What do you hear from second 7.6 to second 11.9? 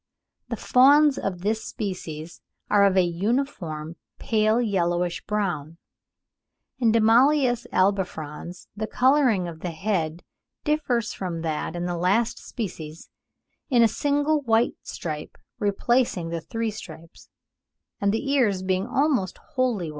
albifrons the colouring of the head differs from that in